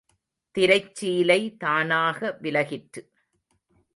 [0.55, 3.01] திரைச்சீலை தானாக விலகிற்று.